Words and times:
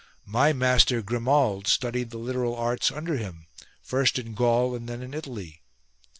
My 0.25 0.51
master 0.51 1.03
Grimald 1.03 1.67
studied 1.67 2.09
the 2.09 2.17
literal 2.17 2.55
arts 2.55 2.89
under 2.89 3.17
him, 3.17 3.45
first 3.83 4.17
in 4.17 4.33
Gaul 4.33 4.73
and 4.73 4.89
then 4.89 5.03
in 5.03 5.13
Italy. 5.13 5.61